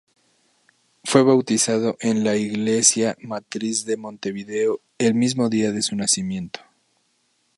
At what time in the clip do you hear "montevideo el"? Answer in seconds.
3.97-5.13